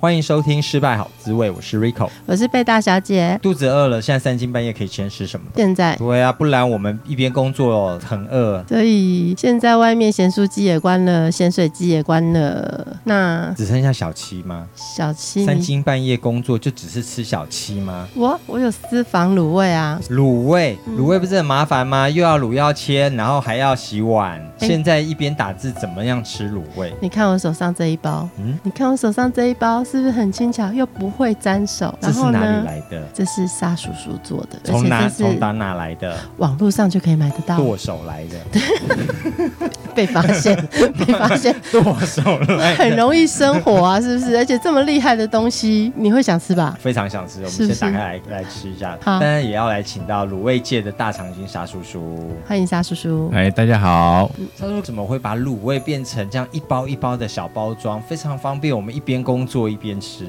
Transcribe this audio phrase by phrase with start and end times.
[0.00, 3.38] 欢迎收听《失败好滋味》，我是 Rico，我是贝大小姐。
[3.42, 5.44] 肚子饿了，现在三更半夜可以先吃什么？
[5.54, 8.64] 现在对啊，不然我们一边工作很饿。
[8.66, 14.66] 所以现在外面咸酥鸡也关了，咸水鸡也关了，那只剩下小七吗？
[14.74, 18.08] 小七三更半夜工作就只是吃小七吗？
[18.16, 22.08] 我我有私房卤味啊，卤味卤味不是很麻烦吗？
[22.08, 24.40] 又要卤又要切，然后还要洗碗。
[24.60, 26.90] 欸、现在一边打字，怎么样吃卤味？
[27.02, 29.84] 你看我手上这一包，嗯，你看我手上这一包。
[29.90, 31.92] 是不是很轻巧又不会沾手？
[32.00, 33.02] 这是哪里来的？
[33.12, 34.56] 这是沙叔叔做的。
[34.62, 36.16] 从哪从哪哪来的？
[36.36, 37.56] 网络上就可以买得到。
[37.56, 39.60] 剁手来的。
[39.92, 40.56] 被发现，
[40.96, 41.52] 被发现。
[41.72, 42.22] 剁手
[42.56, 42.76] 来。
[42.76, 44.36] 很容易生火啊，是不是？
[44.36, 46.78] 而且这么厉害的东西，你会想吃吧？
[46.80, 47.38] 非常想吃。
[47.38, 48.96] 我们先打开来来吃一下。
[49.02, 49.18] 好。
[49.18, 52.30] 当然也要来请到卤味界的大长今沙叔叔。
[52.46, 53.28] 欢迎沙叔叔。
[53.34, 54.30] 哎，大家好。
[54.56, 60.24] 沙叔叔怎么会把卤味变成这样一包一包的小包装，非常方便我们一边工作一边吃。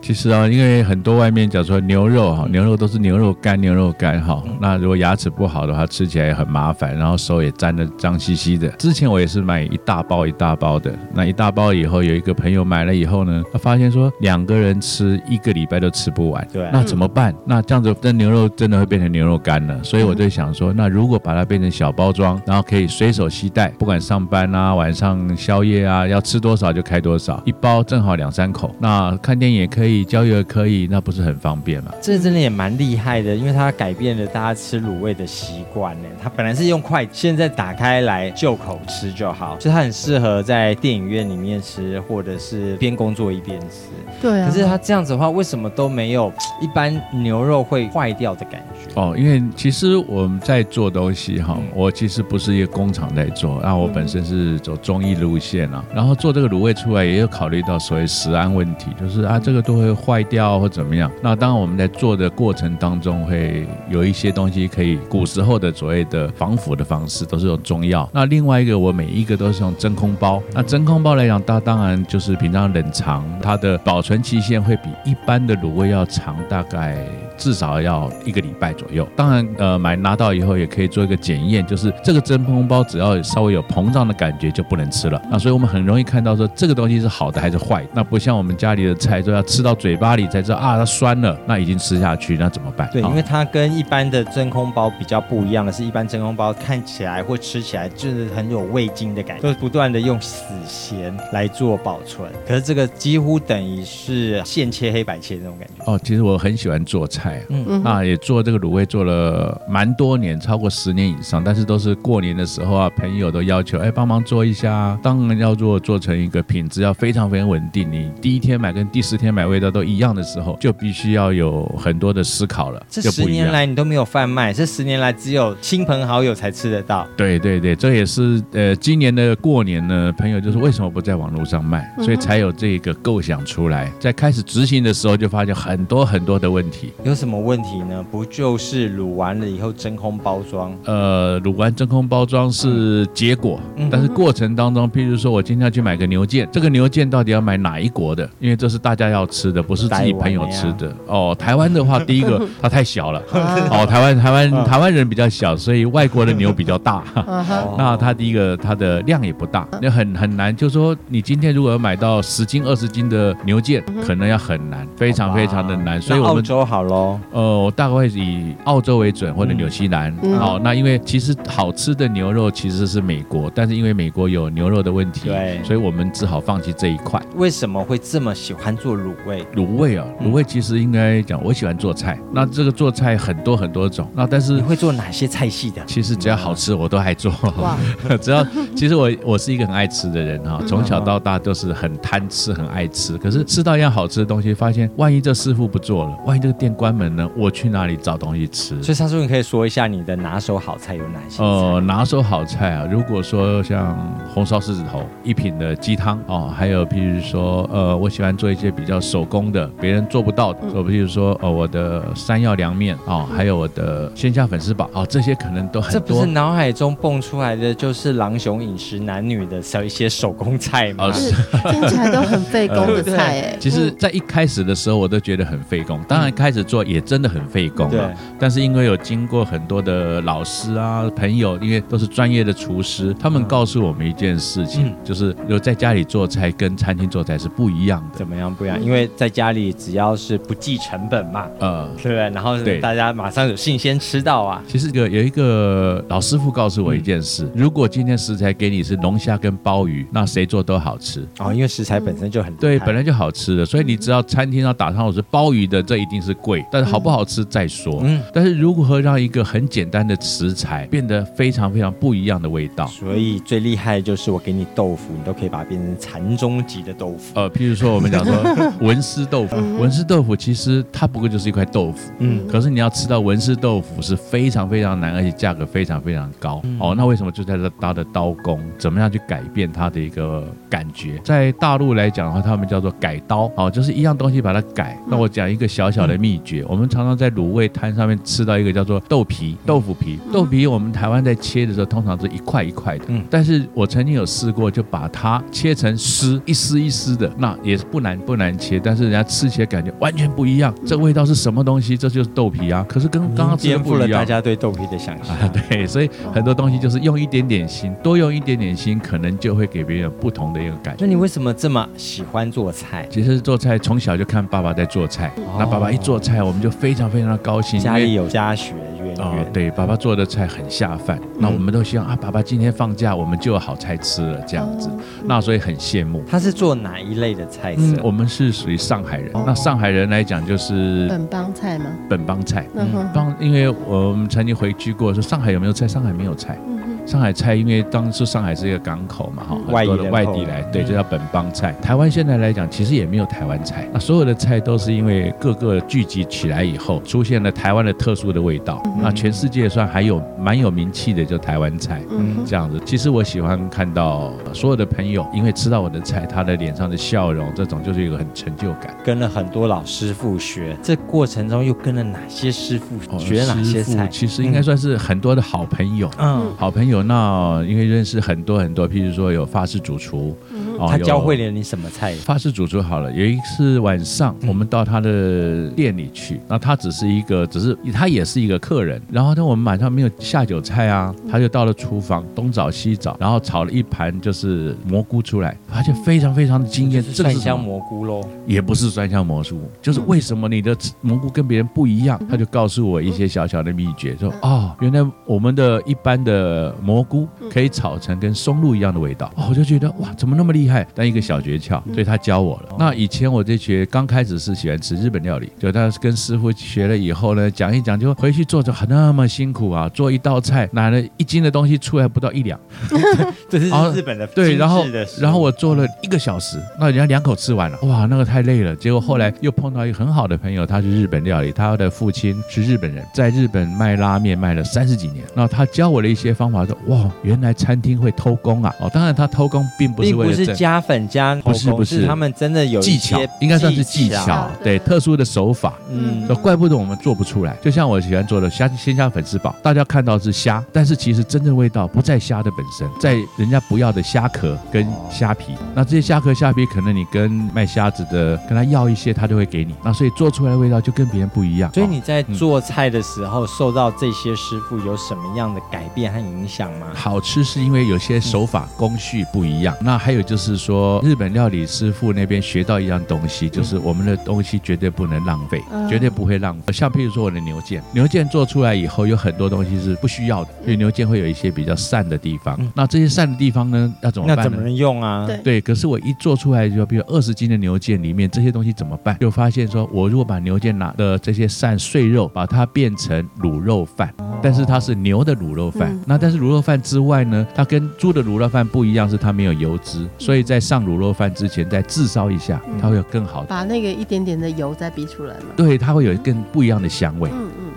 [0.00, 4.42] 其实啊，因为很多外面讲说牛肉哈，牛肉都是牛肉干，牛肉干哈。
[4.60, 8.68] 那如果牙齿不好的话，吃起来也很麻烦，然后手也沾得脏兮兮的。
[8.70, 16.46] 之前我也是买一大包一大包的，那一大包以后，有一个朋友买了以后呢，他发现说两个人吃一个礼拜都吃不完。
[16.52, 17.34] 对，那怎么办？
[17.46, 19.82] 那这样子，这牛肉真的会变成牛肉干了。
[19.82, 28.74] 所以我就想说，那如果把它变成小包装，然后可以随手携带，不管上班啊、晚上宵夜啊，要吃多少就开多少，一包正好两三口。
[28.78, 28.91] 那
[29.22, 31.92] 看电影也可以，郊游也可以，那不是很方便吗？
[32.00, 36.08] 这真的也蛮厉害的，因为它改变了大家吃卤味的习惯呢。
[36.22, 43.88] 它本来是用筷子，现在打开来就口吃就好，所以它很适合在电影院里面吃，或者是边工作一边吃。
[44.20, 44.48] 对啊。
[44.48, 48.90] 可是它这样子的话，为什么都没有一般牛肉会坏掉的感觉？
[49.00, 61.10] 哦，因为其实我们在做东西哈，我其实不是一个工厂在做，那我本身是走中医路线啊，然后做这个卤味出来，也有考虑到所谓食安问题，就是啊，这个都会坏掉或怎么样。
[61.22, 68.08] 那当然我们在做的过程当中，会有一些东西可以，古时候的所谓的防腐的方式都是用中药。
[68.12, 70.42] 那另外一个，我每一个都是用真空包。
[70.52, 77.06] 那真空包来讲，它当然就是平常冷藏，它的保存期限会比一般的卤味要长，大概
[77.36, 79.06] 至少要一个礼拜左右。
[79.16, 85.20] 当然，呃，买拿到以后也可以做一个检验，就是这个真空包只要稍微有膨胀的感觉就不能吃了。
[85.30, 87.86] 那所以我们很容易看到说这个东西是好的还是坏。
[87.92, 92.88] 那不像我们家里的菜都要吃到嘴巴里才知道啊，它酸了，那已经吃下去，那怎么办？
[92.92, 102.30] 对，因为它跟一般的真空包比较不一样的是，一般真空包看起来或吃起来就是很有味精的感觉，就是不断的用死咸来做保存。
[102.46, 105.92] 可是这个几乎等于是现切黑白切那种感觉。
[105.92, 122.84] 哦，其实我很喜欢做菜，嗯，那也做这个卤味做了蛮多年，超过十年以上，但是都是过年的时候啊，朋友都要求哎帮忙做一下，当然要做做成一个品质要非常非常稳定，你第一天买跟第十天买味道都一样的时候，就必须要有很多的思考了。
[122.88, 127.06] 这十年来你都没有贩卖，这十年来只有亲朋好友才吃得到。
[127.16, 133.92] 对对对，这也是呃今年的过年呢，朋友就是为什么不在网络上卖，所以才有这个构想出来。
[133.98, 136.92] 在开始执行的时候，就发现很多很多的问题。
[137.04, 138.04] 有什么问题呢？
[138.10, 140.76] 不就是卤完了以后真空包装？
[140.84, 143.60] 呃，卤完真空包装是结果，
[143.90, 148.28] 但是过程当中，譬如说我今天要去买个牛腱，这个牛腱到底要买哪一国的？
[148.42, 150.92] 因为这是大家要吃的，不是自己朋友吃的。
[151.06, 153.22] 哦，台湾的话，第一个 它太小了。
[153.70, 157.04] 哦，台湾台湾台湾人比较小，所以外国的牛比较大。
[157.78, 160.54] 那它第一个它的量也不大，那很很难。
[160.54, 166.02] 就是说你今天如果要买到十斤二十斤的牛腱，可能要很难，非常非常的难。
[166.02, 167.20] 所以我们澳洲好喽。
[167.30, 170.12] 呃，大概会以澳洲为准或者纽西兰。
[170.40, 177.22] 哦，那因为其实好吃的牛肉其实是美国，但是因为美国有牛肉的问题，对，所以我们只好放弃这一块。
[177.36, 179.44] 为什么会这么喜欢做卤味？
[179.54, 182.18] 卤味啊，卤味其实应该讲，我喜欢做菜。
[182.32, 185.82] 那这个做菜很多很多种，那但是你会做哪些菜系的？
[185.86, 187.32] 其实只要好吃，我都爱做。
[187.58, 187.76] 哇，
[188.20, 188.46] 只要
[188.76, 193.16] 其实我我是一个很爱吃的人哈，从小到大都是很贪吃，很爱吃。
[193.18, 197.28] 可是吃到一样好吃的东西，发现万一这师傅不做了，万一这个店关门呢？
[197.36, 198.82] 我去哪里找东西吃？
[198.82, 201.42] 所以沙叔，你可以说一下你的拿手好菜有哪些？
[201.42, 203.96] 呃，拿手好菜啊，如果说像
[204.32, 215.98] 红烧狮子头一品的鸡汤哦，还有譬如说呃，我喜喜欢做一些比较手工的，别人做不到的，就比如说哦，我的山药凉面哦，还有我的鲜虾粉丝煲哦，这些可能都很多。
[215.98, 221.10] 这不是脑海中蹦出来的，就是狼熊饮食男女的小一些手工菜吗？
[221.10, 221.32] 是
[221.68, 223.56] 听起来都很费工的菜 哎。
[223.58, 226.00] 其实，在一开始的时候，我都觉得很费工。
[226.06, 228.08] 当然，开始做也真的很费工啊。
[228.38, 238.11] 但是因为有经过很多的老师啊、朋友，因为都是专业的厨师，他们告诉我们一件事情，就是有在家里做菜跟餐厅做菜是不一样的。
[238.14, 238.82] 怎么样不一样？
[238.82, 242.30] 因为在家里只要是不计成本嘛，呃，对不对？
[242.30, 244.62] 然后大家马上有信先吃到啊。
[244.66, 258.00] 其实有有一个老师傅告诉我一件事：如果今天食材给你是龙虾跟鲍鱼，那谁做都好吃哦，因为食材本身就很对，本来就好吃的，所以你只要餐厅要打上我是鲍鱼的，这一定是贵，但是好不好吃再说。
[258.04, 262.86] 嗯，但是如何让一个很简单的食材变得非常非常不一样的味道？
[262.86, 267.32] 所以最厉害的就是我给你豆腐，你都可以把它变成禅宗级的豆腐。
[267.34, 276.60] 呃，譬如说我们讲说文思豆腐，文思豆腐其实它不过就是一块豆腐，嗯，可是你要吃到文思豆腐是非常非常难，而且价格非常非常高。
[276.78, 281.18] 哦，那为什么就在这搭的刀工，怎么样去改变它的一个感觉？
[281.24, 284.98] 在大陆来讲的话，他们叫做改刀，哦，就是一样东西把它改。
[285.08, 290.18] 那我讲一个小小的秘诀，我们常常在卤味摊上面吃到一个叫做豆皮、豆腐皮。
[290.32, 300.74] 豆皮我们台湾在切的时候，通常是一块一块的，嗯，但是我曾经有试过，就把它切成丝，一丝一丝的，那也是不难不难切，但是人家吃起来感觉完全不一样。
[300.86, 301.94] 这味道是什么东西？
[301.94, 302.84] 这就是豆皮啊！
[302.88, 305.36] 可是跟刚刚颠覆了大家对豆皮的想象。
[305.36, 311.04] 啊， 对，所以很多东西就是用一点点心，多用一点点心，可能就会给别人不同的一个感觉。
[311.04, 313.06] 那你为什么这么喜欢做菜？
[313.10, 318.72] 其实做菜从小就看爸爸在做菜，那爸爸一做菜，我们就非常非常的高兴，家里有家学
[319.18, 324.90] 哦，对，爸爸做的菜很下饭，那我们都希望啊，爸爸今天放假，我们就有好菜吃了这样子，
[325.24, 326.22] 那所以很羡慕。
[326.28, 328.00] 他是做哪一类的菜色？
[328.02, 331.86] 我们是属于上海人，那上海人来讲就是本帮菜吗？
[332.08, 335.86] 本帮菜，嗯，帮，因为我们曾经回去过，说上海有没有菜？
[335.86, 336.58] 上海没有菜。
[337.04, 341.72] 上海菜，因为当时上海是一个港口嘛，哈，很多的外地来，对，就叫本帮菜。
[341.82, 348.80] 台湾现在来讲，其实也没有台湾菜，那所有的菜都是因为各个聚集起来以后，出现了台湾的特殊的味道。
[349.00, 352.80] 那全世界算还有蛮有名气的，就台湾菜，嗯，这样子。
[352.86, 358.96] 其实我喜欢看到所有的朋友，因为吃到我的菜，他的脸上的笑容，这种就是一个很成就感。
[359.04, 364.06] 跟了很多老师傅学，这过程中又跟了哪些师傅学了哪些菜？
[364.08, 366.91] 其实应该算是很多的好朋友，嗯，好朋友。
[366.92, 370.36] 有那，因为认识很多很多，譬如说有法式主厨，
[370.82, 372.12] 哦，他教会了你什么菜？
[372.16, 388.20] 法式主厨好了，有一次晚上我们到他的店里去，那他只是一个，只是他也是一个客人，然后呢，我们晚上没有下酒菜啊，他就到了厨房东找西找，然后炒了一盘就是蘑菇出来，而且非常非常的惊艳，这是酸香蘑菇喽？
[388.44, 392.20] 也不是酸香蘑菇，就是为什么你的蘑菇跟别人不一样？
[392.28, 396.74] 他就告诉我一些小小的秘诀，说哦，原来我们的一般的。
[396.82, 400.71] 蘑菇可以炒成跟松露一样的味道，哦，我就觉得哇，怎么那么厉害？
[400.94, 402.76] 但一个小诀窍，所以他教我了。
[402.78, 412.58] 那以前我就学，刚开始是喜欢吃日本料理，就他跟师傅学了以后呢，讲一讲，就回去做着很那么辛苦啊，做一道菜拿了一斤的东西出来不到一两，
[413.50, 414.84] 这是日本的对，然后
[415.20, 418.74] 然后我做了一个小时，那人家两口吃完了，哇，那个太累了。
[418.76, 426.62] 结果后来又碰到一个很好的朋友，他是日本料理，他的父亲是日本人，在日本卖拉面卖了三十几年，那他教我了一些方法。
[426.62, 428.72] 说哇，原来餐厅会偷工啊！
[428.78, 437.56] 哦，当然他偷工并不是为了不是加粉加不是不是，他们真的有技巧，应该算是技巧，对，特殊的手法，嗯，怪不得我们做不出来。
[437.62, 445.54] 就像我喜欢做的虾鲜虾粉丝煲，大家看到是虾，但是其实真正味道不在虾的本身，在人家不要的虾壳跟虾皮。
[445.74, 449.74] 那这些虾壳虾皮，可能你跟卖虾子的跟他要一些，他就会给你。
[449.84, 451.72] 那所以做出来的味道就跟别人不一样。
[451.72, 456.88] 所以你在做菜的时候，受到这些师傅有什么样的改变和影响吗？
[456.94, 466.72] 好吃是因为有些手法工序不一样，那还有就是说日本料理师傅那边学到一样东西，就是我们的东西绝对不能浪费，绝对不会浪费。
[466.72, 472.58] 像譬如说我的牛腱，牛腱做出来以后有很多东西是不需要的，因为牛腱会有一些比较散的地方。
[472.74, 474.36] 那这些散的地方呢，要怎么办？
[474.36, 475.28] 那怎么能用啊？
[475.44, 479.16] 对，可是我一做出来就比如二十斤的牛腱里面这些东西怎么办？
[479.20, 493.46] 就发现说我如果把牛腱拿的这些散碎肉，把它变成卤肉饭，但是它是牛的卤肉饭，那但是卤肉饭之外呢，它跟猪的卤肉饭不一样，是它没有油脂，所以在上卤肉饭之前再炙烧一下，它会有更好的。
[493.48, 495.46] 把那个一点点的油再逼出来嘛？
[495.56, 497.28] 对，它会有更不一样的香味。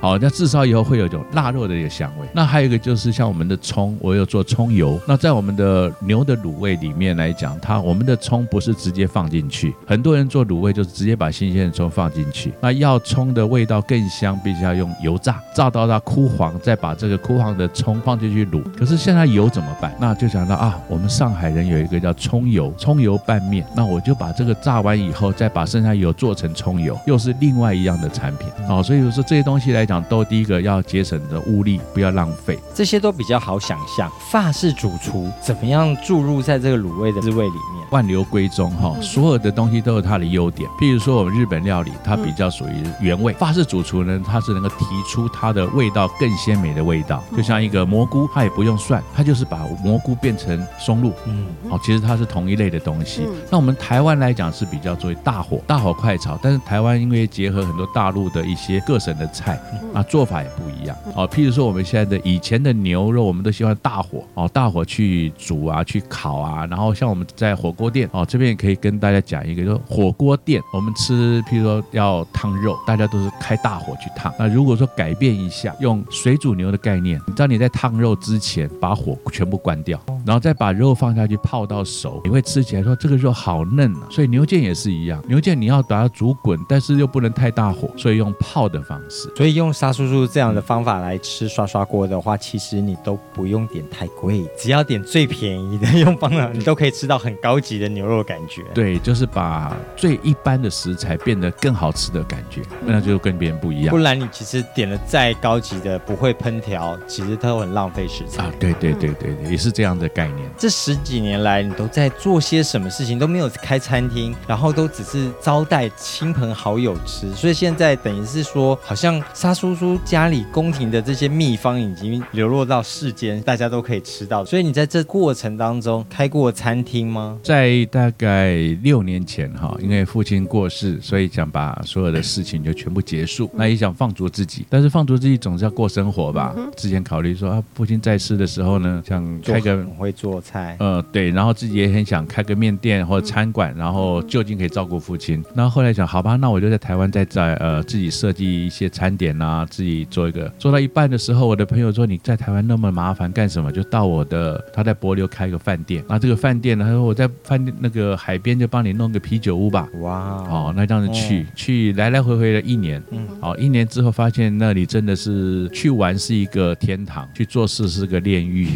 [0.06, 2.28] 好，那至少以后会有一种腊肉的一个香味。
[2.32, 5.02] 那还有一个就是像我们的葱，我有做葱油。
[5.08, 12.54] 那在我们的牛的卤味里面来讲，它我们的葱不是直接放进去，很多人做卤味就是直接把新鲜的葱放进去。
[12.62, 18.62] 那要葱的味道更香，必须要用油炸，炸到它枯黄，再把这个枯黄的葱放进去卤。
[18.78, 19.92] 可是现在油怎么办？
[20.00, 23.66] 那就想到啊，我们上海人有一个叫葱油，葱油拌面。
[23.76, 28.48] 那我就把这个炸完以后，再把剩下油做成葱油，又是另外一样的产品。
[28.70, 32.60] 哦，所以说这些东西来讲，都第一个要节省的物力，不要浪费。
[32.74, 34.12] 这些都比较好想象。
[34.32, 37.86] 法式主厨怎么样注入在这个卤味的滋味里面？
[37.92, 40.70] 万流归宗哈，所有的东西都有它的优点。
[40.80, 47.24] 譬如说我们日本料理，它比较属于原味；法式主厨呢，它是能够提出它的味道更鲜美的味道。
[47.38, 51.14] 就像一个蘑菇，它也不用蒜，它就是把蘑菇变成松露。
[51.26, 53.28] 嗯，好，其实它是同一类的东西。
[53.52, 56.38] 那我们台湾来讲是比较作为大火，大火快炒。
[56.42, 59.60] 但是台湾因为结合很多大陆的一些各省的菜，
[59.94, 60.96] 啊，做法也不一样。
[61.16, 66.66] 哦，譬如说我们现在的以前的牛肉，我们都喜欢大火，哦，大火去煮啊，去烤啊。
[66.66, 74.34] 然后像我们在火锅店，哦，这边也可以跟大家讲一个，就是火锅店我们吃，譬如说要烫肉，大家都是开大火去烫。
[74.38, 84.08] 那如果说改变一下，用水煮牛的概念，你知道你在烫肉之前把火全部关掉，然后再把肉放下去泡到熟，你会吃起来说这个肉好嫩啊。
[84.10, 89.32] 所以牛腱也是一样，牛腱你要把它煮滚，但是又不能太大火，所以用泡的方式。
[89.36, 98.64] 所以用沙叔叔这样的方法来吃刷刷锅的话，其实你都不用点太贵，只要点最便宜的，用方法你都可以吃到很高级的牛肉感觉。
[98.74, 103.90] 对，就是把最一般的食材变得更好吃的感觉，那就跟别人不一样。
[103.90, 108.52] 不然你其实点了再高级的不会烹调，其实它都很浪费食材啊。
[108.60, 110.50] 对对对对对，也是这样的概念。
[110.58, 113.18] 这十几年来，你都在做些什么事情？
[113.18, 124.44] 都没有开餐厅，然后都只是招待亲朋好友吃，所以现在等于是说，好像沙叔叔家里宫廷的这些秘方已经流落到世间，大家都可以吃到。
[124.44, 127.40] 所以你在这过程当中开过餐厅吗？
[127.42, 133.50] 在大概六年前哈，因为父亲过世，所以想把所有的事情就全部结束。
[133.54, 136.54] 那也想放逐自己，但是放逐自己总是要过生活吧。
[136.76, 145.42] 之前考虑说啊，父亲在世的时候呢，想开个很会做菜，呃，对，然后自己也很想开个面店或者餐馆，然后就近可以照顾父亲。
[145.54, 150.52] 那后后来想，好吧，那我就在台湾再在呃自己设计一些餐点啊，自己做一个。
[150.58, 153.72] 做到一半的时候，我的朋友说，你在台湾那么麻烦干什么？
[153.72, 156.04] 就到我的他在帛琉开个饭店。
[156.10, 159.88] 那这个饭店呢，他说我在饭店那个海边就帮你弄个啤酒屋吧。
[160.02, 163.02] 哇，哦，那这样子去、去来来回回了一年。
[163.12, 168.70] 嗯，好，一年之后发现那里真的是去玩是一个天堂，去做事是个炼狱。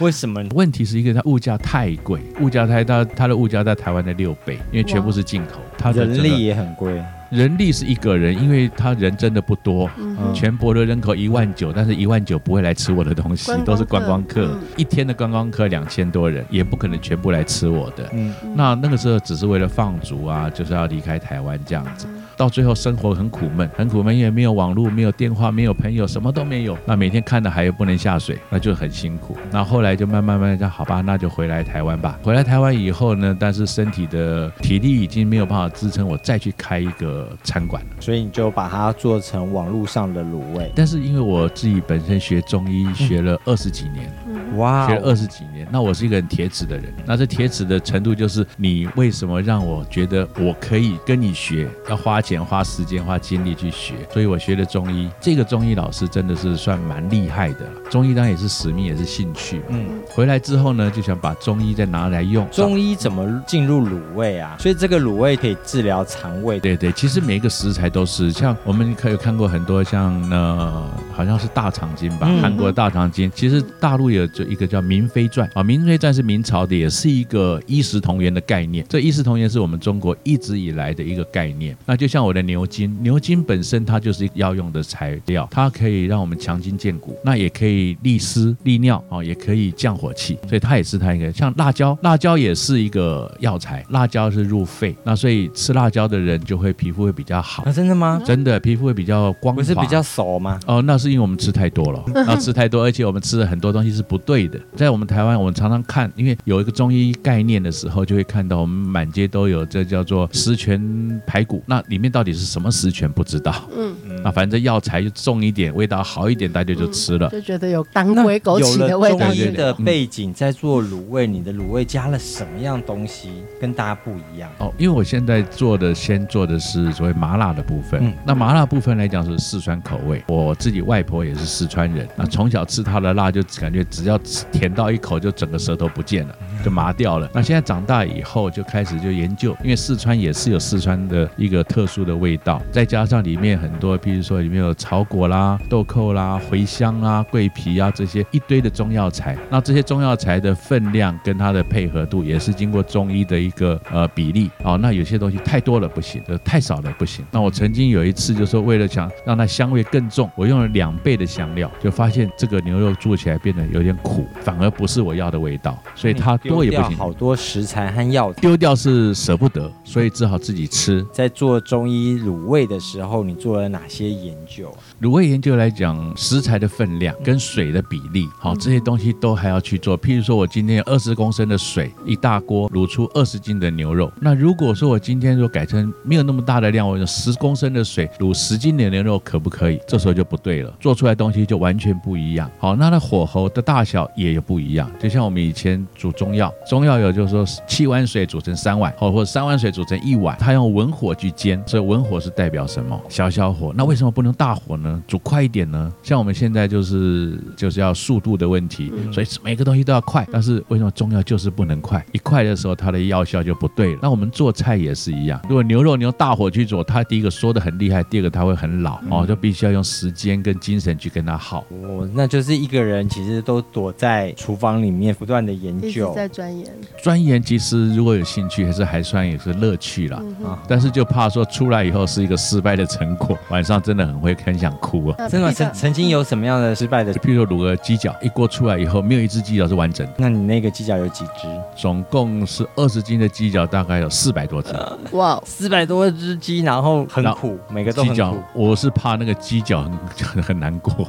[0.00, 0.42] 为什么？
[0.54, 7.00] 问题是一个它物价太贵，物价太大，它的物价在台湾的六倍，因为全部是进口，它的人力也很贵。
[7.30, 18.08] 人力是一个人，因为他人真的不多，嗯、全国的人口一万九，但是一万九不会来吃我的东西，都是观光客，嗯、一天的观光客两千多人，也不可能全部来吃我的。
[18.12, 22.06] 嗯，那那个时候只是为了放逐啊，就是要离开台湾这样子。
[22.40, 26.74] 到最后生活很苦闷，很苦闷，因为没有网络，没有电话，没有朋友，什么都没有。
[26.86, 29.36] 那每天看的海又不能下水，那就很辛苦。
[29.50, 32.18] 那后来就慢慢慢慢，好吧，那就回来台湾吧。
[32.22, 40.72] 回来台湾以后呢，但是身体的体力已经没有办法支撑我再去开一个餐馆了，所以你就把它做成网络上的卤味。
[40.74, 44.10] 但是因为我自己本身学中医学了二十几年。
[44.26, 46.92] 嗯哇，学了二十几年，那我是一个很铁齿的人。
[47.06, 51.68] 那这铁齿的程度就是，你为什么让我觉得我可以跟你学？
[51.88, 53.94] 要花钱、花时间、花精力去学。
[54.12, 57.68] 所以我学的中医，这个中医老师真的是算蛮厉害的。
[57.90, 59.60] 中医当然也是使命，也是兴趣。
[59.68, 62.48] 嗯，回来之后呢，就想把中医再拿来用。
[62.50, 64.56] 中医怎么进入卤味啊？
[64.58, 66.58] 所以这个卤味可以治疗肠胃。
[66.58, 73.30] 对对，其实每一个食材都是，像我们可以看过很多像呢，好像是大肠经吧，韩国的大肠经。
[73.34, 74.26] 其实大陆有。
[74.44, 78.84] 一个叫《明妃传》啊，《明妃传》是明朝的，也是一个衣食同源的概念。
[78.88, 81.76] 这衣食同源是我们中国一直以来的一个概念。
[81.86, 91.32] 那就像我的牛筋，牛筋本身它就是药用的材料，它可以让我们强筋健骨，那也可以利湿利尿啊，也可以降火气，所以它也是它一个。
[91.32, 97.62] 像辣椒，辣椒也是一个药材，辣椒是入肺，那所以吃辣椒的人就会皮肤会比较好。
[97.64, 98.20] 啊，真的吗？
[98.24, 99.60] 真的，皮肤会比较光滑。
[99.60, 100.58] 不是比较熟吗？
[100.66, 113.68] 哦，那是因为我们吃太多了，然后吃太多，而且我们吃的很多东西是不对的，在我们台湾，我们常常看，因为有一个中医概念的时候，就会看到我们满街都有这叫做十全排骨，那里面到底是什么十全不知道。
[113.76, 117.28] 嗯嗯，那反正药材就重一点，味道好一点，大家就吃了。
[117.30, 119.26] 就觉得有当归枸杞的味道。
[119.26, 124.50] 中医的背景在做卤味，你的卤味加了什么样东西跟大家不一样？
[124.58, 128.00] 哦，因为我现在做的先做的是所谓麻辣的部分。
[128.02, 134.18] 嗯，那麻辣部分来讲是四川口味，我自己外婆也是四川人，那从小吃她的辣就感觉只要
[134.52, 137.28] 甜到一口就整个舌头不见了，就麻掉了。
[137.32, 154.76] 那现在长大以后就开始就研究，因为四川也是有四川的一个特殊的味道，再加上里面很多，比如说里面有草果啦、豆蔻啦、茴香啊、桂皮啊这些一堆的中药材，那这些中药材的分量跟它的配合度也是经过中医的一个呃比例哦。
[154.78, 157.24] 那有些东西太多了不行，就太少了不行。
[157.30, 165.78] 那我曾经有一次就是说为了想让它香味更重，我用了两倍的香料，就发现这个牛肉做起来变得有点苦，反而不是我要的味道。
[165.94, 166.96] 所以它多也不行。
[166.96, 171.04] 好多食材和药材丢掉是舍不得，所以只好自己吃。
[171.12, 174.70] 在做中医卤味的时候，你做了哪些研究？
[175.00, 179.98] 卤味研究来讲，食材的分量跟水的比例，好，这些东西都还要去做。
[179.98, 184.12] 譬如说，我今天有二十公升的水，一大锅卤出二十斤的牛肉。
[184.20, 189.80] 那如果说我今天说改成没有那么大的量，我用十公升的水卤十斤的牛肉，可不可以？
[189.86, 192.50] 这时候就不对了，做出来东西就完全不一样。
[192.58, 194.90] 好，那它的火候的大小也有不一样。
[194.98, 203.00] 就像我们以前煮中药，中药有就是说七碗水煮成三碗，或或者三碗水煮成一碗，它用文火去煎，所以文火是代表什么？
[203.08, 203.72] 小小火。
[203.76, 205.02] 那为什么不能大火呢？
[205.08, 205.92] 煮快一点呢？
[206.02, 210.26] 像我们现在就是就是要速度的问题，所以每个东西都要快。
[210.30, 212.04] 但是为什么中药就是不能快？
[212.12, 213.98] 一快的时候，它的药效就不对了。
[214.02, 221.64] 那我们做菜也是一样，如果牛肉你用大火去做，它第一个说的很厉害，第二个它会很老哦，就必须要用时间跟精神去跟它耗。
[221.82, 226.66] 哦，那就是一个人其实都躲在厨房里面不断的研究，在钻研。
[227.02, 230.22] 钻研其实如果有兴趣，还是还算也是乐趣啦。
[230.44, 235.28] 啊，但是就怕说出来以后是一个失败的成果， 晚上真的很会很想哭啊。
[235.28, 237.12] 真的曾曾经有什么样的失败的？
[237.14, 240.12] 譬如说卤个鸡脚，一锅出来以后，没有一只鸡脚是完整的。
[240.16, 241.48] 那你那个鸡脚有几只？
[241.76, 244.72] 总共是二十斤的鸡脚，大概有四百多只。
[245.12, 248.14] 哇，四百多只鸡，然后很苦，每个都很苦。
[248.14, 251.06] 鸡脚，我是怕那个鸡脚很 很难过。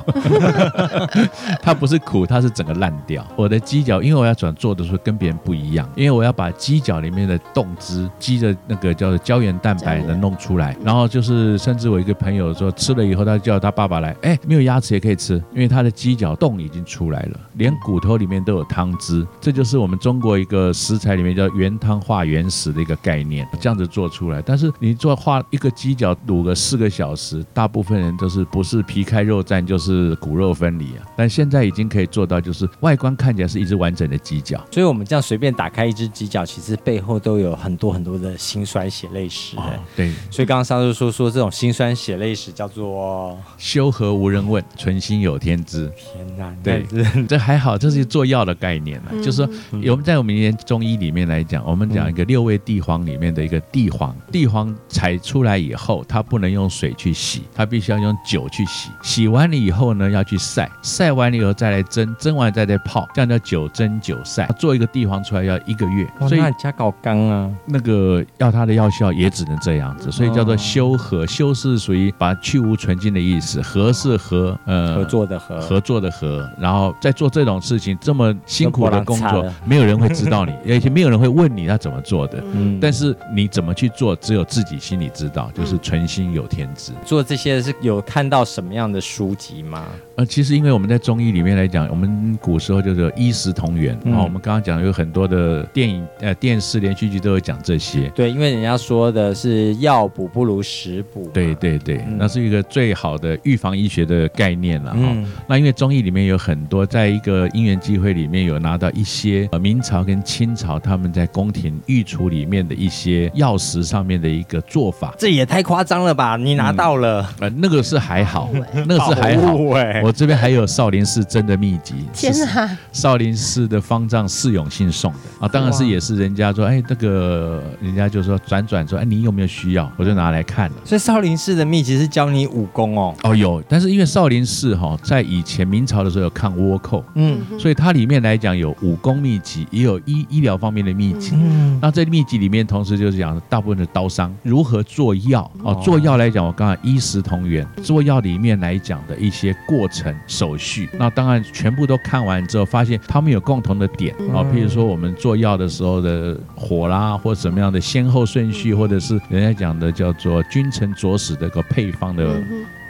[1.61, 3.25] 它不是苦，它是整个烂掉。
[3.35, 10.75] 我的鸡脚，因为我要转做的时候跟别人不一样，因为我要把鸡脚里面的冻汁、鸡的那个叫做胶原蛋白能弄出来。
[10.83, 19.25] 然后就是，甚至我一个朋友说吃了以后，他叫他爸爸来，哎，没有牙齿也可以吃，因为他的鸡脚冻已经出来了，连骨头里面都有汤汁。
[19.39, 24.41] 这就是我们中国一个食材里面叫原汤化原食的一个概念，这样子做出来。
[24.41, 31.05] 但是你做化一个鸡脚卤个四个小时，大部分人都是不是皮开肉绽就是骨肉分离啊。
[31.15, 34.63] 但现在已经可以做到，就是外观看起来是一只完整的鸡脚。
[34.71, 39.57] 所以我们这样随便打开一只鸡脚，其实背后都有很多很多的辛酸血泪史。
[39.57, 39.63] 哦，
[39.95, 40.11] 对。
[40.29, 45.91] 所以刚刚沙叔说说这种辛酸血泪史叫做“修和无人问，存心有天知”。
[45.97, 46.85] 天哪，对，
[47.27, 49.49] 这还好，这是做药的概念了，嗯、就是说，
[49.91, 64.47] 我们在我们以前中医里面来讲，我们讲一个六味地黄里面的一个地黄，地黄采出来以后，它不能用水去洗，它必须要用酒去洗，洗完了以后呢，要去晒，晒完了以后再来蒸，蒸完再来泡，这样叫九蒸九晒。
[64.59, 86.91] 做一个地黄出来要一个月，所以加搞缸啊，那个要它的药效也只能这样子，所以叫做修和，修是属于把去无存精的意思，和是和呃合作的和，合作的和，然后在做这种事情这么辛苦的工作，没有人会知道你， 而且没有人会问你他怎么做的，嗯，但是你怎么去做，只有自己心里知道，就是存心有天知。
[87.05, 89.85] 做这些是有看到什么样的书籍吗？
[90.21, 98.07] 呃，其实因为我们在中医里面来讲，我们古时候就是医食同源，然后我们刚刚讲有很多的电影、呃电视连续剧都有讲这些。
[98.09, 101.27] 对，因为人家说的是药补不如食补。
[101.33, 104.99] 对对对，那是一个最好的预防医学的概念了哈。
[105.47, 115.15] 那因为中医里面有很多，在一个因缘机会里面有拿到一些呃明朝跟清朝他们在宫廷御厨里面的一些药食上面的一个做法。
[115.17, 116.35] 这也太夸张了吧？
[116.35, 117.27] 你拿到了？
[117.39, 118.49] 呃，那个是还好，
[118.85, 119.53] 那个是还好。
[119.53, 121.95] 我这边还有少林寺真的秘籍。
[122.13, 122.77] 天哪！
[122.91, 129.91] 少林寺的方丈释永信送的啊，当然是也是人家说，哎，那个人家就说转转说，哎，你有没有需要？
[129.97, 130.75] 我就拿来看了。
[130.83, 133.15] 所以少林寺的秘籍是教你武功哦。
[133.23, 141.31] 哦，有，但是因为少林寺哈，在以前明朝的时候有抗倭寇，嗯，所以它里面来讲有武功秘籍，也有医医疗方面的秘籍。
[141.35, 162.41] 嗯，那这秘籍里面同时就是讲大部分的刀伤如何做药哦，做药来讲，我刚才医食同源，做药里面来讲的一些过程手续，那当然全部都看完之后，发现他们有共同的点啊，譬如说我们做药的时候的火啦，或什么样的先后顺序，或者是人家讲的叫做君臣佐使的一个配方的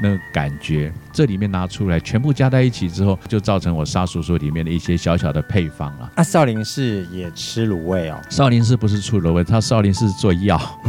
[0.01, 0.91] 那个感觉。
[1.13, 6.09] 这里面拿出来，全部加在一起之后，就造成我沙叔叔里面的一些小小的配方了。
[6.15, 8.17] 那、啊、少林寺也吃卤味哦？
[8.29, 10.55] 少林寺不是出卤味，他少林寺做药。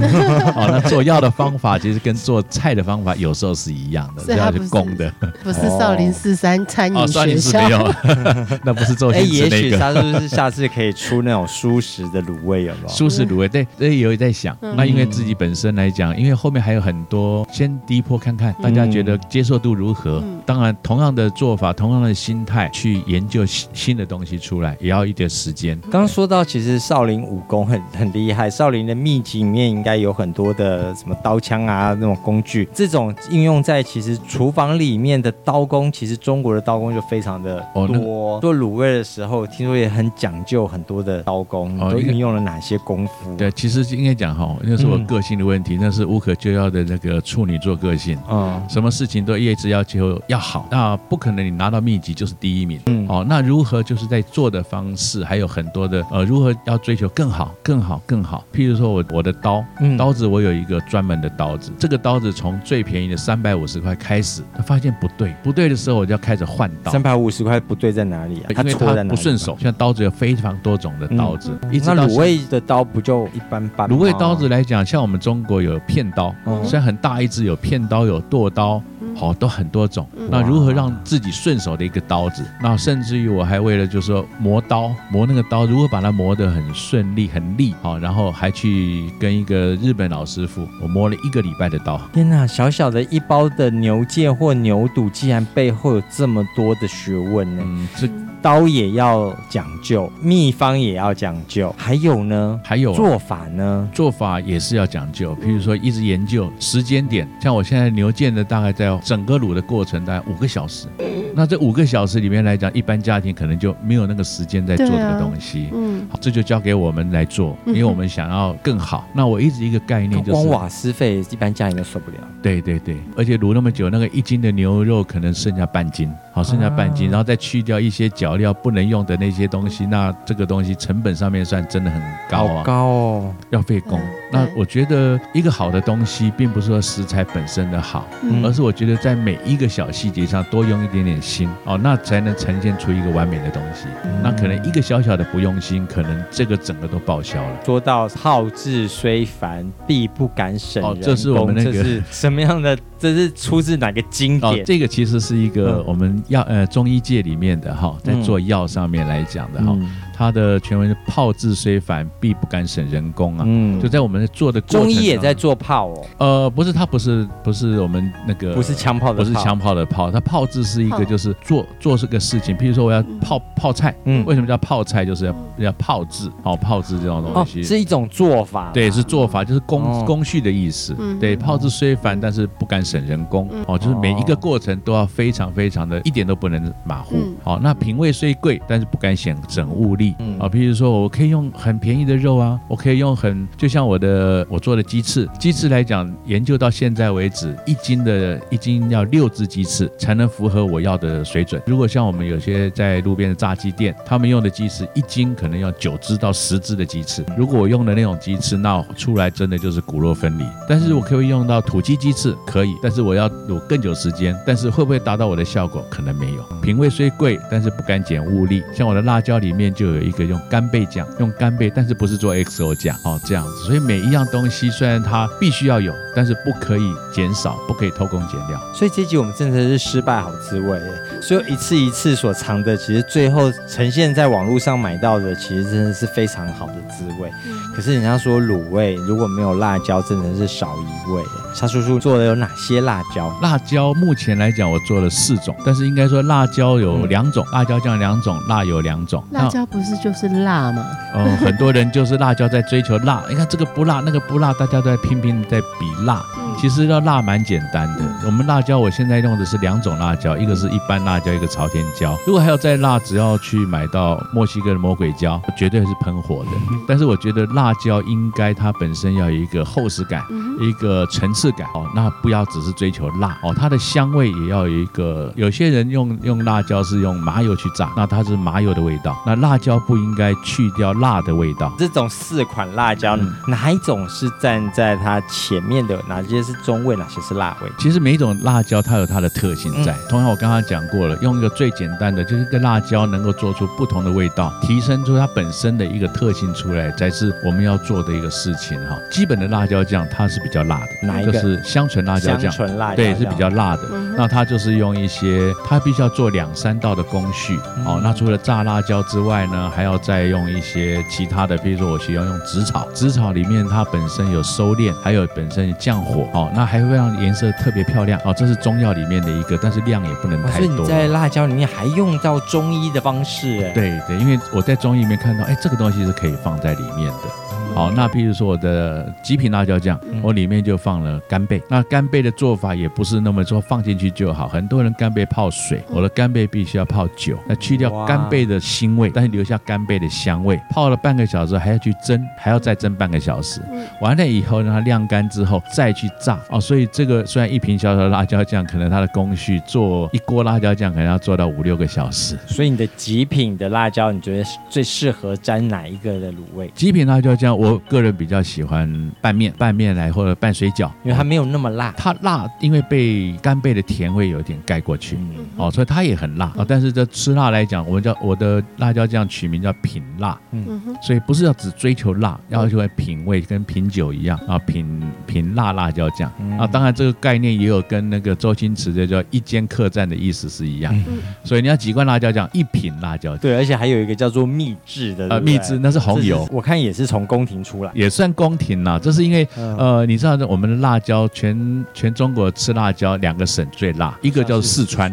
[0.55, 5.13] 哦，那做药的方法其实跟做菜的方法有时候是一样的，这样是公的。
[5.43, 7.03] 不是少林寺三餐饮学校。
[7.03, 7.95] 哦，少林寺没有，
[8.65, 9.11] 那不是做。
[9.11, 12.89] 哎，也许沙叔叔下次可以出那种蔬食的卤味，有没有？
[12.89, 14.57] 蔬食卤味，对，所以有在想。
[14.61, 20.21] 嗯、那因为自己本身来讲，因为后面还有很多，先第一波看看大家觉得接受度如何。
[20.25, 20.77] 嗯、当然。
[20.83, 25.79] 同样的做法，同样的心态去研究新新的东西出来，也要一点时间。
[25.83, 37.83] 刚刚说到，其实少林武功很很厉害，少林的秘籍里面应该有很多的什么刀枪啊那种工具，这种应用在其实厨房里面的刀工，其实中国的刀工就非常的多。
[37.83, 43.35] 哦那个、做卤味的时候，听说也很讲究很多的刀工，哦、都运用了哪些功夫？
[43.37, 48.19] 对，其实应该讲哈，那是我个性的问题，嗯、那是无可救药的那个处女座个性。
[48.29, 50.69] 嗯，什么事情都一直要求要好。
[50.71, 52.81] 那不可能，你拿到秘籍就是第一名。
[52.87, 58.45] 嗯，哦，那如何就是在做的方式还有很多的呃，如何要追求更好、更好、更好？
[58.53, 59.65] 譬如说我我的刀，
[59.97, 66.91] 刀子我有一个专门的刀子，这个刀子从最便宜的三百五十块开始，他发现不对，不对的时候我就要开始换刀。
[66.91, 68.47] 三百五十块不对在哪里啊？
[68.51, 69.57] 因为它不顺手。
[69.61, 73.89] 像刀子有非常多种的刀子，嗯、那卤味的刀不就一般般？
[73.89, 78.72] 卤味刀子来讲，像我们中国有片刀，虽然很大一只，有片刀，有剁刀。
[79.15, 80.07] 好，都很多种。
[80.31, 82.45] 那如何让自己顺手的一个刀子？
[82.61, 87.75] 那甚至于我还为了就是说磨刀，磨那个刀，如何把它磨得很顺利、很利？
[87.83, 92.01] 好，然后还去跟一个日本老师傅，我磨了一个礼拜的刀。
[92.13, 97.63] 天哪，小小的一包的牛腱或牛肚，竟然背后有这么多的学问呢？
[97.65, 98.09] 嗯，这。
[98.43, 102.61] 刀也要讲究，秘方也要讲究，还有呢？
[102.65, 103.89] 还有做法呢？
[103.95, 105.35] 做法也是要讲究。
[105.37, 110.89] 譬如说，一直研究时间点，像我现在牛腱的大概在整个卤的过程大概五个小时。
[111.35, 115.69] 那这五个小时里面来讲，一般家庭可能就没有那个时间在做这个东西。
[115.73, 119.09] 嗯，好，这就交给我们来做，因为我们想要更好。
[119.15, 122.17] 那我一直一个概念就是， 光瓦斯费一般家庭都受不了。
[122.43, 126.13] 对对对，而且卤那么久，那个一斤的牛肉可能剩下半斤。
[126.35, 134.01] 好，剩下半斤，然后再去掉一些脚料不能用的那些东西，那这个东西成本上面算真的很高啊，高哦，要费工。
[134.31, 138.07] 那我觉得一个好的东西，并不是说食材本身的好，
[138.43, 143.87] 而是我觉得在每一个小细节上多用一点点心哦，那才能呈现出一个完美的东西。
[144.23, 147.59] 那可能一个小小的不用心，可能这个整个都报销了。
[147.67, 151.03] 说到好志虽烦，必不敢省人工。
[151.03, 152.75] 这是我们那个是什么样的？
[153.03, 154.53] 这是出自哪个经典？
[154.55, 159.77] 哦，这个其实是一个我们要呃中医界里面的哈，在做药上面来讲的哈。
[160.23, 163.45] 它的全文是“炮制虽繁，必不敢省人工”啊。
[163.47, 166.07] 嗯，就在我们做的中医也在做炮哦。
[166.19, 170.11] 呃，不是，它不是不是我们那个不是枪炮的，不是枪炮的炮。
[170.13, 175.05] 它炮制是一个就是做做这个事情，譬如说我要泡泡菜，嗯，为什么叫泡菜？
[175.05, 178.71] 就是要要泡制哦，泡制这种东西是一种做法。
[178.73, 180.97] 对，是做法，就是工工序的意思。
[181.19, 187.17] 对，炮制虽繁，但是不敢省人工哦，就是每一个过程都要非常非常的，一点都不能马虎。
[187.43, 190.12] 好，那品味虽贵，但是不敢省整物力。
[190.19, 201.61] 嗯啊，比如说我可以用很便宜的肉啊，我可以用很，就像我的我做的鸡翅，鸡翅来讲，研究到现在为止，一斤的一斤要六只鸡翅才能符合我要的水准。
[201.67, 207.25] 如果像我们有些在路边的炸鸡店，他们用的鸡翅一斤可能要九只到十只的鸡翅。
[207.37, 210.45] 如果我用的那种鸡翅，那出来真的就是骨肉分离。
[210.69, 215.85] 但是我可以用到土鸡鸡翅，可以，但是我要有更久时间，但是会不会达到我的效果？
[215.91, 216.43] 可能没有。
[216.61, 218.63] 品味虽贵，但是不敢减物力。
[218.75, 220.23] 像我的辣椒里面就有一个。
[220.23, 223.65] 用干贝酱，用干贝，但是不是做 XO 酱哦，这样子。
[223.67, 228.59] 所以每一样东西虽然它必须要有，但是不可以减少，不可以偷工减料。
[228.73, 230.81] 所以这集我们真的是失败好滋味。
[231.21, 237.29] 所以一次一次所尝的，其实最后呈现在网络上买到的，其实真的是非常好的滋味。
[237.47, 241.23] 嗯、可是人家说卤味如果没有辣椒，真的是少一味。
[241.53, 243.37] 沙叔叔做的有哪些辣椒？
[243.43, 249.23] 辣椒目前来讲，我做了四种，但是应该说辣椒有两种，嗯、辣椒酱两种，辣油两种。
[249.33, 250.87] 辣椒不是就是辣嘛？
[251.15, 256.25] 哦、很多人就是辣椒在追求辣，你看这个不辣，那个不辣，大家都在拼命在比辣。
[256.63, 258.05] 嗯、其实要辣蛮简单的。
[258.25, 262.17] 我们辣椒我现在用的是两种辣椒，一个是一般辣椒，一个朝天椒。
[262.27, 266.51] 如果还要再辣，只要去买到墨西哥的魔鬼椒，绝对是喷火的。
[266.89, 270.25] 但是我觉得辣椒应该它本身要有一个厚实感，
[270.61, 271.53] 一个层次。
[271.53, 275.31] 感哦，那不要只是追求辣哦，它的香味也要有一个。
[275.37, 279.15] 有些人用用辣椒是用麻油去炸，那它是麻油的味道。
[279.27, 281.71] 那辣椒不应该去掉辣的味道。
[281.79, 286.03] 这种四款辣椒，嗯、哪一种是站在它前面的？
[286.09, 287.71] 哪些些是中味，哪些是辣味？
[287.79, 289.95] 其实每一种辣椒它有它的特性在。
[290.09, 298.99] 同样，我刚刚讲过了，用一个最简单的，就是一个辣椒能够做出不同的味道，提升出它本身的一个特性出来，才是我们要做的一个事情哈。
[299.11, 301.33] 基本的辣椒酱它是比较辣的，哪一个？
[301.33, 302.51] 就是香醇辣椒酱。
[302.51, 303.83] 香醇辣椒对，是比较辣的。
[304.17, 307.59] 那它就是用一些，它必须要做两三道的工序。
[307.85, 316.29] 哦，那除了炸辣椒之外呢，还要再用一些其他的，比如说我需要用紫草，紫草里面它本身有收敛，还有本身降火。
[316.33, 318.21] 哦，那还会让颜色特别漂亮。
[318.25, 320.57] 哦，这是中药里面的一个，但是量也不能太多。
[320.59, 327.62] 所以你在辣椒里面还用到中医的方式，哎，对对，因为我在中医里面看到，哎，这个东西是可以放在里面的。
[327.75, 331.61] 好，那譬如说我的极品辣椒酱，我里面就放了干贝。
[331.69, 340.61] 那干贝的做法也不是那么说放进去就好，很多人干贝泡水，我的干贝必须要泡酒，那去掉干贝的腥味，但是留下干贝的香味。
[340.71, 343.63] 泡了半个小时还要去蒸，还要再蒸半个小时。
[344.03, 346.39] 完了以后让它晾干之后再去炸。
[346.51, 352.37] 哦，所以这个虽然一瓶小小的辣椒酱，可能它的工序做一锅辣椒酱可能要做到五六个小时。
[352.47, 356.71] 所以你的极品的辣椒，你觉得最适合沾哪一个的卤味？
[356.75, 357.62] 极品辣椒酱。
[357.63, 361.95] 我个人比较喜欢拌面，拌面来或者拌水饺，因为它没有那么辣。
[361.97, 366.47] 它辣，因为被干贝的甜味有点盖过去，嗯、哦，所以它也很辣。
[366.47, 366.67] 啊、哦。
[366.69, 374.37] 但是这吃辣来讲，我们叫我的辣椒酱取名叫品辣，嗯，所以不是要只追求辣，要求品味跟品酒一样。
[374.49, 376.67] 啊，品品辣辣椒酱、嗯、啊。
[376.67, 383.39] 当然这个概念也有跟那个周星驰的叫一间客栈的意思是一样，嗯、所以你要几罐辣椒酱，一品辣椒酱。
[383.39, 387.07] 对，而且还有一个叫做秘制的，呃，秘制那是红油，我看也是。
[387.13, 387.91] 从宫廷出来。
[387.93, 395.13] 也算宫廷啦，这是因为呃，你知道我们的辣椒全全中国吃辣椒两个省最辣，一个叫做四川，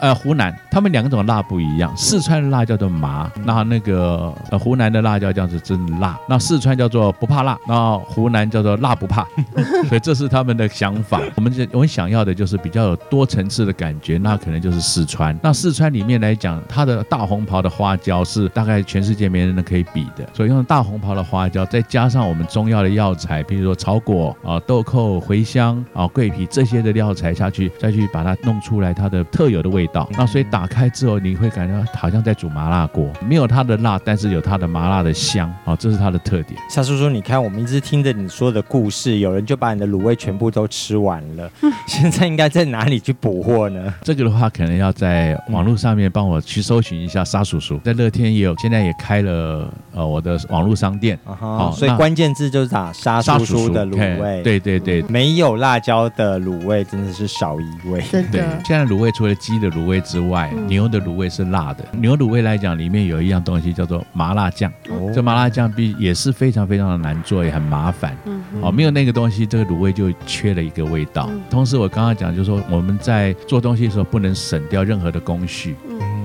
[0.00, 9.26] 呃湖南，他们两种辣不一样，四川的辣叫做麻，那那个呃湖南的辣椒酱是真辣，那四川叫做不怕辣，那湖南叫做辣不怕，
[9.88, 11.20] 所以这是他们的想法。
[11.36, 15.36] 我们这我们想要的就是比较有多层次的感觉，那可能就是四川。
[15.42, 21.46] 那四川里面来讲，它的大红袍的花椒是大概全世界没人能可以比的，所以用大红袍的花。
[21.46, 29.95] 椒再加上我们中药的药材，比如说草果啊、豆蔻、茴香啊、桂皮这些的药材下去，再去把它弄出来它的特有的味道。
[30.16, 36.60] 那所以打开之后，你会感觉好像在煮麻辣锅，没有它的辣，但是有它的麻辣的香啊，这是它的特点。
[36.68, 41.48] 夏叔叔，你看我们一直听着你说的故事，有人就把你的卤味全部都吃完了，
[41.86, 43.94] 现在应该在哪里去补货呢？
[44.02, 51.18] 这个的话，可能要在网络上面帮我去搜寻一下沙叔叔，在乐天也有，现在也开了呃我的网络商店。
[51.24, 54.42] 好，所以关键字就是打沙叔叔的卤味。
[54.42, 58.00] 对对对，没有辣椒的卤味真的是少一味。
[58.10, 61.84] 真的，现在卤味除了鸡的卤味之外，牛的卤味是辣的。
[61.92, 64.72] 牛卤味来讲，里面有一样东西叫做麻辣酱。
[65.14, 68.16] 这麻辣酱必也是非常非常的难做，也很麻烦。
[68.62, 71.28] 哦，没有那个东西，这个卤味就缺了一个味道。
[71.50, 75.76] 同时，我刚刚讲就是说，我们在做东西的时候不能省掉任何的工序。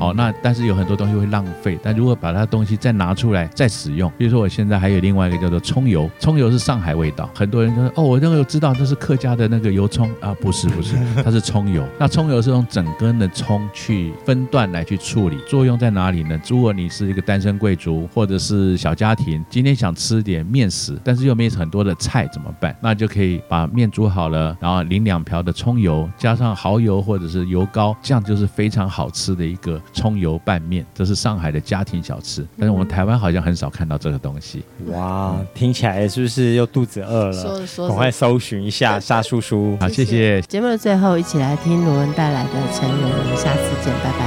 [0.02, 11.86] 好，那但是有很多东西会浪费，但如果把它东西再拿出来再使用，比如说我现在还有另外一个叫做葱油，葱油是上海味道，很多人就说哦，我那个知道这是客家的那个油葱啊，不是不是，它是葱油。
[12.00, 16.42] 那葱油是用整根的葱去分段来去处理，作用在哪里呢？
[16.50, 22.76] 如果你是一个单身贵族或者是小家庭，今天想吃点面食，但是又没很多的菜怎么办？
[22.82, 29.80] 那就可以把面煮好了，然后淋两瓢的葱油，加上蚝油或者是油膏，这样就是非常好吃的一个。
[30.02, 34.64] 葱油拌面，这是上海的家庭小吃，但是我们台湾好像很少看到这个东西。
[34.88, 37.34] 哇，听起来是不是又肚子饿了？
[37.34, 39.78] 说着说着，赶快搜寻一下沙叔叔。
[39.80, 40.42] 好，谢谢。
[40.42, 44.26] 节目的最后，一起来听罗文带来的《尘缘》，我们下次见，拜拜。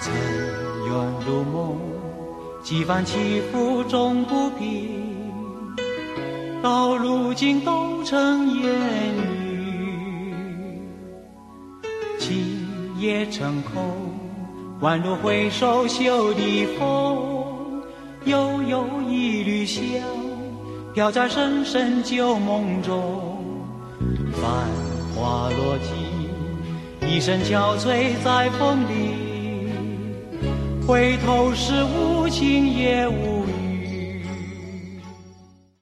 [0.00, 0.10] 尘
[0.86, 0.90] 缘
[1.26, 1.76] 如梦，
[2.62, 5.76] 几番起伏终不平，
[6.62, 8.72] 到如今都成烟
[9.16, 9.20] 雨。
[12.18, 12.59] 情
[13.00, 13.82] 也成空，
[14.82, 17.82] 宛如回首袖底风，
[18.26, 19.82] 悠悠一缕香，
[20.92, 23.38] 飘在深深旧梦中。
[24.34, 24.68] 繁
[25.16, 29.70] 华落尽，一身憔悴在风里，
[30.86, 33.39] 回头时无情也无。